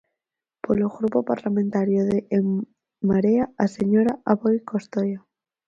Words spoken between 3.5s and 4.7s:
a señora Aboi